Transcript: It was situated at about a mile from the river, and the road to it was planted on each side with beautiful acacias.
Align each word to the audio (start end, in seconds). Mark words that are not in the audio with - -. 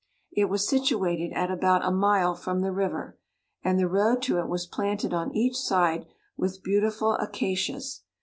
It 0.31 0.45
was 0.45 0.67
situated 0.67 1.31
at 1.35 1.51
about 1.51 1.85
a 1.85 1.91
mile 1.91 2.33
from 2.33 2.61
the 2.61 2.71
river, 2.71 3.19
and 3.63 3.77
the 3.77 3.87
road 3.87 4.23
to 4.23 4.39
it 4.39 4.47
was 4.49 4.65
planted 4.65 5.13
on 5.13 5.31
each 5.35 5.55
side 5.57 6.07
with 6.35 6.63
beautiful 6.63 7.11
acacias. 7.19 8.01